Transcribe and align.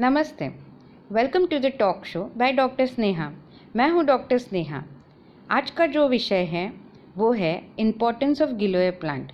नमस्ते। 0.00 0.46
Welcome 1.12 1.46
to 1.46 1.58
the 1.58 1.70
talk 1.78 2.04
show 2.06 2.20
by 2.36 2.52
doctor 2.52 2.86
Sneha 2.86 3.28
मैं 3.76 3.88
हूँ 3.90 4.04
डॉक्टर 4.06 4.38
स्नेहा 4.38 4.82
आज 5.50 5.70
का 5.70 5.86
जो 5.86 6.06
विषय 6.08 6.44
है, 6.44 6.72
वो 7.16 7.32
है 7.32 7.50
इम्पोर्टेंस 7.78 8.42
ऑफ़ 8.42 8.50
गिलोय 8.50 8.90
प्लांट 8.90 9.32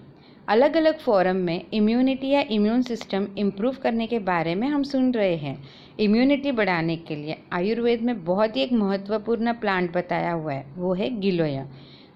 अलग 0.48 0.76
अलग 0.76 0.98
फोरम 0.98 1.36
में 1.36 1.66
इम्यूनिटी 1.74 2.30
या 2.30 2.40
इम्यून 2.50 2.82
सिस्टम 2.82 3.26
इम्प्रूव 3.38 3.76
करने 3.82 4.06
के 4.06 4.18
बारे 4.20 4.54
में 4.54 4.66
हम 4.68 4.82
सुन 4.82 5.12
रहे 5.12 5.36
हैं। 5.36 5.56
इम्यूनिटी 6.00 6.52
बढ़ाने 6.52 6.96
के 6.98 7.16
लिए 7.16 7.36
आयुर्वेद 7.52 8.02
में 8.02 8.24
बहुत 8.24 8.56
ही 8.56 8.62
एक 8.62 8.72
महत्वपूर्ण 8.72 9.52
प्लांट 9.52 9.92
बताया 9.92 10.32
हुआ 10.32 10.52
है, 10.52 10.66
वो 10.76 10.94
है 10.94 11.10
गिलोय 11.20 11.64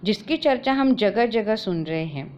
जिसकी 0.05 0.37
चर्चा 0.39 0.73
हम 0.73 0.95
जगह 0.96 1.27
जगह 1.29 1.57
सुन 1.57 1.85
रहे 1.85 2.05
हैं। 2.07 2.30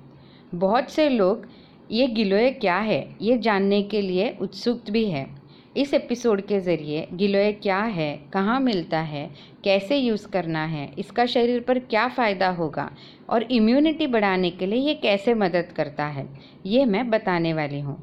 बहुत 0.55 0.91
से 0.91 1.09
लोग, 1.09 1.47
ये 1.91 2.07
गिलोय 2.09 2.51
क्या 2.51 2.79
है, 2.79 3.05
ये 3.23 3.39
जानने 3.39 3.83
के 3.83 4.03
लिए 4.03 4.37
उत्सुक 4.41 4.91
भी 4.91 5.11
है। 5.11 5.39
इस 5.75 5.93
एपिसोड 5.95 6.41
के 6.43 6.58
ज़रिए 6.61 7.07
गिलोय 7.13 7.53
क्या 7.54 7.79
है, 7.79 8.17
कहाँ 8.32 8.58
मिलता 8.61 9.00
है, 9.00 9.31
कैसे 9.64 9.96
यूज़ 9.96 10.26
करना 10.29 10.64
है, 10.64 10.90
इसका 10.99 11.26
शरीर 11.26 11.61
पर 11.61 11.79
क्या 11.81 12.07
फ़ायदा 12.08 12.49
होगा 12.50 12.90
और 13.29 13.43
इम्यूनिटी 13.43 14.07
बढ़ाने 14.07 14.50
के 14.50 14.67
लिए 14.67 14.81
ये 14.81 14.95
कैसे 14.95 15.35
मदद 15.35 15.72
करता 15.76 16.07
है, 16.07 16.26
ये 16.67 16.85
मैं 16.86 17.09
बताने 17.11 17.53
वाली 17.54 17.81
हूँ। 17.81 17.96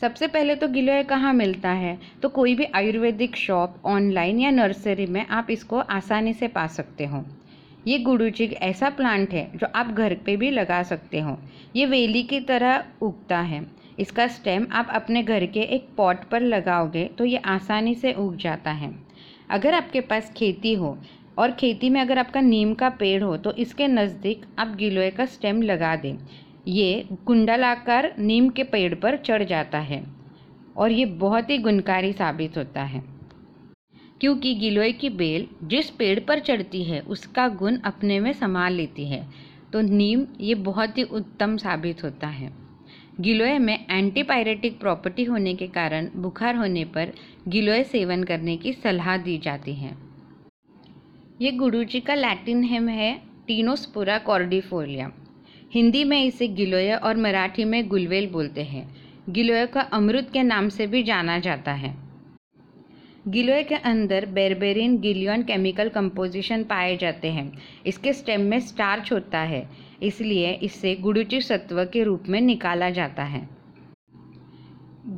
सबसे 0.00 0.26
पहले 0.28 0.54
तो 0.56 0.68
गिलोय 0.68 1.02
कहाँ 1.04 1.32
मिलता 1.34 1.70
है 1.70 1.98
तो 2.22 2.28
कोई 2.28 2.54
भी 2.54 2.64
आयुर्वेदिक 2.74 3.36
शॉप 3.36 3.82
ऑनलाइन 3.86 4.40
या 4.40 4.50
नर्सरी 4.50 5.06
में 5.06 5.26
आप 5.26 5.50
इसको 5.50 5.78
आसानी 5.78 6.32
से 6.34 6.48
पा 6.48 6.66
सकते 6.68 7.06
हो। 7.06 7.24
ये 7.86 7.98
गुड़ूचिक 7.98 8.52
ऐसा 8.54 8.88
प्लांट 8.90 9.30
है 9.30 9.50
जो 9.56 9.66
आप 9.66 9.86
घर 9.88 10.14
पे 10.16 10.36
भी 10.36 10.50
लगा 10.50 10.82
सकते 10.82 11.20
हो। 11.20 11.36
ये 11.76 11.86
वेली 11.86 12.22
की 12.22 12.40
तरह 12.42 12.84
उगता 13.02 13.38
है। 13.40 13.64
इसका 14.00 14.26
स्टेम 14.28 14.66
आप 14.72 14.90
अपने 14.90 15.22
घर 15.22 15.46
के 15.46 15.60
एक 15.74 15.88
पॉट 15.96 16.24
पर 16.24 16.40
लगाओगे 16.42 17.04
तो 17.18 17.24
ये 17.24 17.38
आसानी 17.46 17.94
से 17.94 18.12
उग 18.14 18.36
जाता 18.36 18.70
है। 18.72 18.92
अगर 19.50 19.74
आपके 19.74 20.00
पास 20.00 20.32
खेती 20.36 20.74
हो 20.74 20.96
और 21.38 21.52
खेती 21.52 21.90
में 21.90 22.00
अगर 22.00 22.18
आपका 22.18 22.40
नीम 22.40 22.74
का 22.74 22.88
पेड़ 22.90 23.22
हो 23.22 23.36
तो 23.36 23.52
इसके 23.54 23.88
नज़दीक 23.88 24.46
आप 24.58 24.74
गिलोय 24.76 25.10
का 25.10 25.26
स्टेम 25.26 25.62
लगा 25.62 25.94
दें। 25.96 26.16
ये 26.68 27.04
कुंडलाकार 27.26 28.12
नीम 28.18 28.48
के 28.48 28.64
पेड़ 28.64 28.94
पर 28.94 29.16
चढ़ 29.16 29.42
जाता 29.44 29.78
है 29.78 30.02
और 30.76 30.90
ये 30.90 31.04
बहुत 31.04 31.50
ही 31.50 31.58
गुणकारी 31.58 32.12
साबित 32.12 32.56
होता 32.56 32.82
है। 32.82 33.02
क्योंकि 34.20 34.54
गिलोय 34.54 34.92
की 34.92 35.08
बेल 35.10 35.46
जिस 35.64 35.90
पेड़ 35.90 36.18
पर 36.20 36.40
चढ़ती 36.40 36.82
है, 36.84 37.00
उसका 37.00 37.48
गुण 37.50 37.76
अपने 37.84 38.18
में 38.20 38.32
संभाल 38.32 38.72
लेती 38.72 39.08
है। 39.08 39.22
तो 39.72 39.80
नीम 39.80 40.26
ये 40.40 40.54
बहुत 40.56 40.98
ही 40.98 41.02
उत्तम 41.02 41.56
साबित 41.56 42.04
होता 42.04 42.26
है। 42.28 42.52
गिलोय 43.20 43.58
में 43.58 43.86
एंटीपायरेटिक 43.90 44.78
प्रॉपर्टी 44.80 45.24
होने 45.24 45.54
के 45.54 45.66
कारण 45.66 46.08
बुखार 46.16 46.56
होने 46.56 46.84
पर 46.84 47.12
गिलोय 47.48 47.82
सेवन 47.82 48.24
करने 48.24 48.56
की 48.56 48.72
सलाह 48.72 49.16
दी 49.16 49.38
जाती 49.38 49.74
है। 49.74 49.96
ये 51.40 51.50
गुरुजी 51.50 52.00
का 52.00 52.14
लैटिन 52.14 52.64
हेम 52.64 52.88
है, 52.88 53.12
टीनोस्पुरा 53.46 54.18
कॉर्डिफोलिया 54.18 55.10
हिंदी 55.74 56.04
में 56.04 56.22
इसे 56.24 56.48
गिलोय 56.48 56.92
और 56.92 57.16
मराठी 57.16 57.64
में 57.64 57.88
गुलवेल 57.88 58.26
बोलते 58.26 58.62
हैं। 58.62 58.88
गिलोय 59.28 59.66
का 59.66 59.80
अमृत 59.80 60.30
के 60.32 60.42
नाम 60.42 60.68
से 60.68 60.86
भी 60.86 61.02
जाना 61.02 61.38
जाता 61.38 61.72
है। 61.72 62.09
गिलोय 63.24 63.62
के 63.62 63.74
अंदर 63.74 64.24
बेरबेरिन 64.26 64.96
गिलियन 64.98 65.42
केमिकल 65.42 65.88
कंपोजिशन 65.88 66.62
पाए 66.64 66.96
जाते 66.96 67.28
हैं। 67.28 67.52
इसके 67.86 68.12
स्टेम 68.12 68.40
में 68.40 68.58
स्टार्च 68.60 69.12
होता 69.12 69.38
है, 69.38 69.68
इसलिए 70.02 70.52
इसे 70.54 70.94
गुड़ुची 70.96 71.40
सत्व 71.40 71.84
के 71.84 72.02
रूप 72.02 72.28
में 72.28 72.40
निकाला 72.40 72.90
जाता 72.90 73.24
है। 73.24 73.48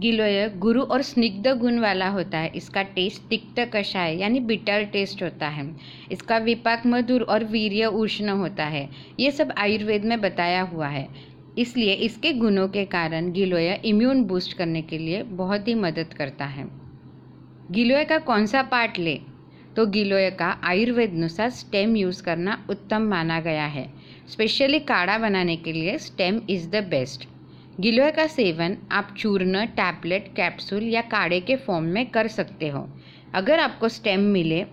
गिलोय 0.01 0.49
गुरु 0.59 0.83
और 0.83 1.03
स्निग्ध 1.03 1.49
गुण 1.59 1.79
वाला 1.79 2.09
होता 2.09 2.39
है। 2.39 2.51
इसका 2.57 2.83
टेस्ट 2.83 3.29
तिक्त 3.29 3.61
कषाय 3.75 4.17
यानी 4.17 4.41
बिटर 4.41 4.85
टेस्ट 4.85 5.23
होता 5.23 5.49
है। 5.49 5.71
इसका 6.13 6.39
विपाक 6.41 6.87
मधुर 6.87 7.23
और 7.23 7.45
वीर्य 7.45 7.87
उष्ण 7.87 8.39
होता 8.39 8.65
है। 8.67 8.89
ये 9.21 9.31
सब 9.31 9.55
आयुर्वेद 9.59 10.05
में 10.05 10.21
बताया 10.21 10.63
हुआ 10.65 10.89
है। 10.89 11.09
इसलिए 11.59 11.93
इसके 11.95 12.33
गुणों 12.33 12.69
के 12.69 12.85
कारण 12.85 13.33
गिलोय 13.33 13.73
इम्यून 13.85 14.25
बूस्ट 14.25 14.57
करने 14.59 14.83
के 14.83 14.99
लिए 14.99 15.23
बहुत 15.23 15.69
ही 15.69 15.75
मदद 15.77 16.15
करता 16.15 16.45
है। 16.45 16.82
गिलोय 17.71 18.05
का 18.05 18.17
कौन 18.19 18.47
सा 18.47 18.63
पार्ट 18.63 18.99
ले? 18.99 19.15
तो 19.77 19.85
गिलोय 19.87 20.31
का 20.31 20.47
आयुर्वेद 20.65 21.11
अनुसार 21.11 21.51
स्टेम 21.51 21.95
यूज़ 21.97 22.23
करना 22.23 22.59
उत्तम 22.71 23.03
माना 23.03 23.39
गया 23.41 23.67
है। 23.67 23.87
स्पेशली 24.29 24.79
काढ़ा 24.81 25.17
बनाने 25.19 25.57
के 25.57 25.73
लिए 25.73 25.97
स्टेम 25.99 26.41
इज़ 26.51 26.69
द 26.71 26.83
बेस्ट। 26.91 27.27
गिलोय 27.81 28.11
का 28.11 28.27
सेवन 28.27 28.77
आप 28.93 29.15
चूर्ण, 29.19 29.65
टैबलेट, 29.67 30.27
कैप्सूल 30.37 30.83
या 30.85 31.01
काढ़े 31.03 31.41
के 31.41 31.57
फॉर्म 31.57 31.85
में 31.85 32.07
कर 32.07 32.29
सकते 32.29 32.69
हो। 32.69 32.89
अगर 33.35 33.61
आपको 33.61 33.89
स्टेम 33.89 34.21
मिले 34.31 34.65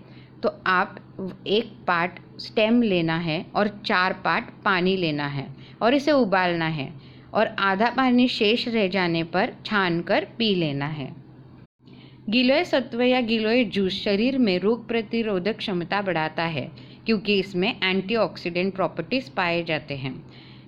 तो 0.42 0.52
आप 0.66 0.96
एक 1.46 1.72
पार्ट 1.86 2.18
स्टेम 2.40 2.82
लेना 2.82 3.16
है 3.18 3.44
और 3.54 3.68
चार 3.86 4.12
पार्ट 4.24 4.44
पानी 4.64 4.96
लेना 4.96 5.26
है 5.26 5.46
और 5.82 5.94
इसे 5.94 6.12
उबालना 6.12 6.66
है 6.66 6.92
और 7.34 7.54
आधा 7.60 7.90
पानी 7.90 8.28
शेष 8.28 8.68
रह 8.68 8.88
जाने 8.88 9.24
पर 9.24 9.52
छान 9.66 10.00
कर 10.02 10.26
पी 10.38 10.54
लेना 10.54 10.86
है। 10.86 11.12
गिलोय 12.30 12.62
सत्व 12.64 13.00
या 13.02 13.20
गिलोय 13.20 13.62
जूस 13.66 13.92
शरीर 13.94 14.36
में 14.38 14.58
रोग 14.58 14.86
प्रतिरोधक 14.88 15.56
क्षमता 15.58 16.00
बढ़ाता 16.02 16.42
है, 16.46 16.70
क्योंकि 17.06 17.38
इसमें 17.38 17.68
एंटीऑक्सीडेंट 17.74 18.74
प्रॉपर्टीज़ 18.74 19.30
पाए 19.36 19.62
जाते 19.64 19.94
हैं। 19.94 20.12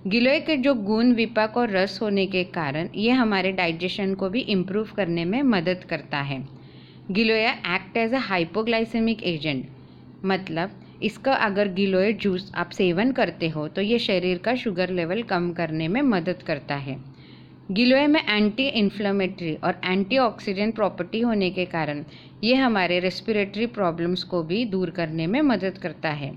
गिलोय 0.05 0.39
के 0.39 0.57
जो 0.57 0.73
गुण, 0.75 1.13
विपाक 1.13 1.57
और 1.57 1.69
रस 1.69 1.97
होने 2.01 2.25
के 2.25 2.43
कारण 2.51 2.89
ये 2.95 3.11
हमारे 3.11 3.51
डाइजेशन 3.51 4.13
को 4.15 4.29
भी 4.29 4.39
इम्प्रूव 4.49 4.89
करने 4.95 5.25
में 5.25 5.41
मदद 5.43 5.83
करता 5.89 6.21
है। 6.21 6.43
गिलोया 7.11 7.51
act 7.75 7.97
as 7.97 8.13
a 8.13 8.19
hypoglycemic 8.21 9.23
agent 9.25 9.65
मतलब 10.23 10.79
इसका 11.03 11.33
अगर 11.41 11.73
गिलोय 11.73 12.13
जूस 12.15 12.51
आप 12.55 12.69
सेवन 12.71 13.11
करते 13.13 13.49
हो 13.49 13.67
तो 13.67 13.81
ये 13.81 13.99
शरीर 14.01 14.37
का 14.37 14.55
शुगर 14.57 14.89
लेवल 14.91 15.23
कम 15.23 15.51
करने 15.53 15.87
में 15.87 16.01
मदद 16.01 16.43
करता 16.47 16.75
है। 16.77 16.97
गिलोय 17.71 18.07
में 18.07 18.19
एंटी 18.29 18.67
इन्फ्लेमेटरी 18.67 19.53
और 19.55 19.79
एंटीऑक्सीडेंट 19.85 20.75
प्रॉपर्टी 20.75 21.19
होने 21.19 21.49
के 21.51 21.65
कारण 21.65 22.03
ये 22.43 22.55
हमारे 22.55 22.99
रेस्पिरेटरी 22.99 23.65
प्रॉब्लम्स 23.65 24.23
को 24.23 24.41
भी 24.43 24.65
दूर 24.65 24.89
करने 24.89 25.27
में 25.27 25.41
मदद 25.41 25.77
करता 25.77 26.09
है। 26.09 26.31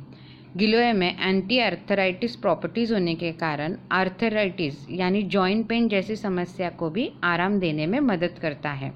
गिलोय 0.56 0.92
में 0.92 1.08
एंटी 1.20 1.58
आर्थराइटिस 1.58 2.36
प्रॉपर्टीज़ 2.36 2.92
होने 2.92 3.14
के 3.14 3.32
कारण 3.32 3.76
आर्थराइटिस 3.92 4.86
यानी 4.90 5.22
जॉइंट 5.22 5.66
पेन 5.68 5.88
जैसी 5.88 6.16
समस्या 6.16 6.70
को 6.70 6.90
भी 6.90 7.10
आराम 7.24 7.58
देने 7.58 7.86
में 7.86 8.00
मदद 8.00 8.38
करता 8.42 8.70
है। 8.70 8.92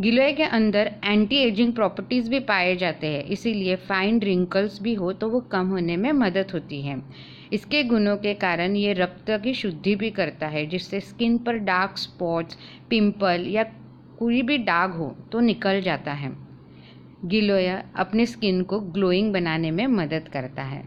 गिलोय 0.00 0.32
के 0.32 0.42
अंदर 0.42 0.90
एंटी 1.04 1.36
एजिंग 1.36 1.72
प्रॉपर्टीज़ 1.72 2.28
भी 2.30 2.38
पाए 2.40 2.74
जाते 2.76 3.06
हैं। 3.06 3.22
इसीलिए 3.24 3.76
फाइन 3.78 4.20
रिंकल्स 4.20 4.80
भी 4.82 4.92
हो 4.94 5.12
तो 5.12 5.28
वो 5.28 5.40
कम 5.52 5.68
होने 5.68 5.96
में 5.96 6.10
मदद 6.12 6.50
होती 6.54 6.80
है। 6.82 7.00
इसके 7.52 7.82
गुणों 7.84 8.16
के 8.16 8.34
कारण 8.34 8.76
ये 8.76 8.92
रक्त 8.92 9.30
की 9.44 9.54
शुद्धि 9.54 9.94
भी 9.94 10.10
करता 10.10 10.46
है, 10.46 10.64
जिससे 10.66 11.00
स्किन 11.00 11.38
पर 11.38 11.58
डार्क 11.60 11.96
स्पॉट्स 11.98 12.58
पिंपल 12.90 13.46
या 13.48 13.64
कोई 14.18 14.42
भी 14.42 14.58
दाग 14.58 14.92
हो 14.92 15.14
तो 15.32 15.40
निकल 15.40 15.80
जाता 15.80 16.12
है। 16.12 16.32
गिलोया 17.24 17.82
अपने 17.96 18.26
स्किन 18.26 18.62
को 18.62 18.80
ग्लोइंग 18.80 19.32
बनाने 19.32 19.70
में 19.70 19.86
मदद 19.86 20.28
करता 20.28 20.62
है। 20.62 20.82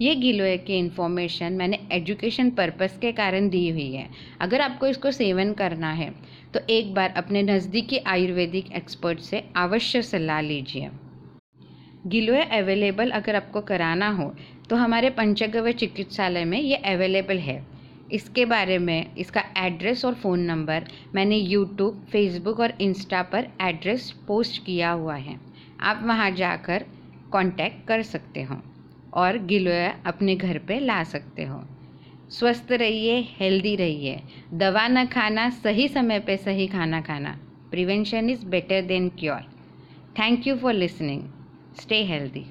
ये 0.00 0.14
गिलोय 0.14 0.56
की 0.58 0.78
इन्फॉर्मेशन 0.78 1.52
मैंने 1.52 1.78
एजुकेशन 1.92 2.50
पर्पस 2.52 2.98
के 3.00 3.12
कारण 3.12 3.48
दी 3.48 3.68
हुई 3.68 3.90
है। 3.92 4.08
अगर 4.40 4.60
आपको 4.60 4.86
इसको 4.86 5.10
सेवन 5.12 5.52
करना 5.54 5.90
है 5.92 6.10
तो 6.54 6.60
एक 6.70 6.92
बार 6.94 7.14
अपने 7.16 7.42
नज़दीकी 7.42 7.98
आयुर्वेदिक 7.98 8.72
एक्सपर्ट 8.72 9.20
से 9.20 9.44
अवश्य 9.56 10.02
सलाह 10.02 10.40
लीजिए। 10.40 10.90
गिलोय 12.06 12.42
अवेलेबल 12.52 13.10
अगर 13.12 13.36
आपको 13.36 13.60
कराना 13.62 14.08
हो 14.12 14.34
तो 14.70 14.76
हमारे 14.76 15.10
पंचगव्य 15.12 15.72
चिकित्सालय 15.74 16.44
में 16.44 16.60
ये 16.60 16.76
अवेलेबल 16.76 17.38
है। 17.38 17.62
इसके 18.12 18.44
बारे 18.46 18.78
में, 18.78 19.14
इसका 19.16 19.42
एड्रेस 19.58 20.04
और 20.04 20.14
फ़ोन 20.14 20.40
नंबर 20.42 20.84
मैंने 21.14 21.36
यूट्यूब 21.36 22.04
फेसबुक 22.12 22.60
और 22.60 22.72
इंस्टा 22.80 23.22
पर 23.24 23.48
एड्रेस 23.62 24.10
पोस्ट 24.28 24.64
किया 24.66 24.90
हुआ 24.92 25.14
है। 25.16 25.38
आप 25.82 26.02
वहाँ 26.04 26.30
जाकर 26.32 26.84
कांटेक्ट 27.32 27.86
कर 27.88 28.02
सकते 28.04 28.42
हो। 28.42 28.60
और 29.14 29.38
गिलोया 29.38 29.98
अपने 30.06 30.36
घर 30.36 30.58
पे 30.58 30.78
ला 30.78 31.02
सकते 31.04 31.44
हो। 31.44 31.62
स्वस्थ 32.30 32.72
रहिए 32.72 33.20
हेल्दी 33.40 33.76
रहिए। 33.76 34.20
दवा 34.52 34.88
न 34.88 35.06
खाना, 35.06 35.48
सही 35.50 35.88
समय 35.88 36.20
पे 36.20 36.36
सही 36.36 36.66
खाना 36.66 37.00
खाना। 37.00 37.38
Prevention 37.70 38.30
is 38.30 38.46
better 38.46 38.82
than 38.82 39.08
cure 39.08 39.40
thank 40.18 40.46
you 40.46 40.56
for 40.56 40.72
listening 40.72 41.22
stay 41.80 42.04
healthy. 42.06 42.44